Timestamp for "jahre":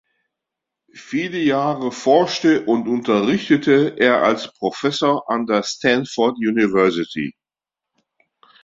1.37-1.91